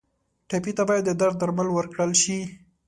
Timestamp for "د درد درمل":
1.07-1.67